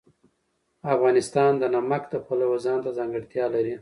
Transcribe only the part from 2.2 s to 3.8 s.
پلوه ځانته ځانګړتیا لري.